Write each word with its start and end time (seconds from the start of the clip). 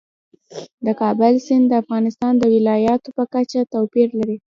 د 0.85 0.87
کابل 1.01 1.33
سیند 1.45 1.65
د 1.69 1.73
افغانستان 1.83 2.33
د 2.37 2.43
ولایاتو 2.55 3.09
په 3.17 3.23
کچه 3.33 3.59
توپیر 3.73 4.07
لري. 4.19 4.37